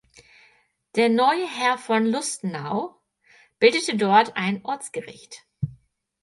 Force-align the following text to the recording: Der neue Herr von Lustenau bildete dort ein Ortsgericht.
Der 0.95 1.09
neue 1.09 1.45
Herr 1.47 1.77
von 1.77 2.07
Lustenau 2.07 2.99
bildete 3.59 3.95
dort 3.97 4.35
ein 4.35 4.65
Ortsgericht. 4.65 5.45